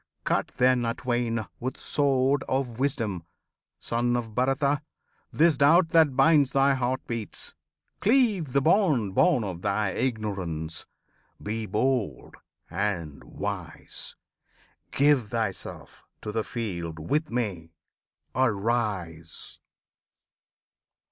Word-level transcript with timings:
Cut 0.23 0.47
then 0.57 0.83
atwain 0.83 1.47
With 1.59 1.77
sword 1.77 2.43
of 2.49 2.79
wisdom, 2.79 3.23
Son 3.77 4.15
of 4.17 4.33
Bharata! 4.33 4.81
This 5.31 5.57
doubt 5.57 5.89
that 5.89 6.15
binds 6.15 6.53
thy 6.53 6.73
heart 6.73 7.05
beats! 7.05 7.53
cleave 7.99 8.51
the 8.53 8.63
bond 8.63 9.13
Born 9.13 9.43
of 9.43 9.61
thy 9.61 9.91
ignorance! 9.91 10.87
Be 11.39 11.67
bold 11.67 12.35
and 12.67 13.23
wise! 13.25 14.15
Give 14.89 15.29
thyself 15.29 16.03
to 16.21 16.31
the 16.31 16.43
field 16.43 16.97
with 17.11 17.29
me! 17.29 17.75
Arise! 18.33 19.59